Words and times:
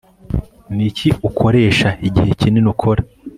niki 0.75 1.09
ukoresha 1.29 1.89
igihe 2.07 2.31
kinini 2.39 2.67
ukora 2.73 3.01